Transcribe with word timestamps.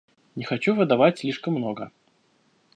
Не 0.35 0.45
хочу 0.45 0.73
выдавать 0.73 1.19
слишком 1.19 1.53
много. 1.53 1.91